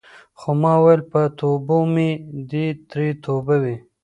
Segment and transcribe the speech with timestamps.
[0.39, 2.09] خو ما ویل په توبو مې
[2.49, 3.75] دې ترې توبه وي.